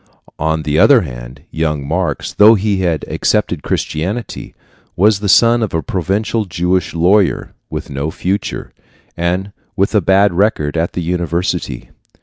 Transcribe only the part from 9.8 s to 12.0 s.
a bad record at the university.